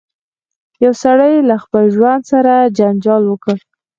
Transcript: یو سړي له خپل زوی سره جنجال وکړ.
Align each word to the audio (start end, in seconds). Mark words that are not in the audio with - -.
یو 0.83 0.93
سړي 1.03 1.33
له 1.49 1.55
خپل 1.63 1.83
زوی 1.95 2.15
سره 2.31 2.53
جنجال 2.77 3.23
وکړ. 3.27 3.57